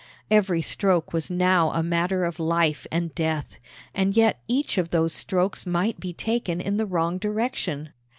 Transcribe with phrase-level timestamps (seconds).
[0.31, 3.59] Every stroke was now a matter of life and death,
[3.93, 7.89] and yet each of those strokes might be taken in the wrong direction.